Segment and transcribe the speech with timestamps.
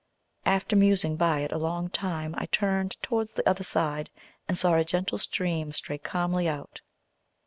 [0.47, 4.09] After musing by it a long time I turned towards the other side,
[4.47, 6.81] and saw a gentle stream stray calmly out.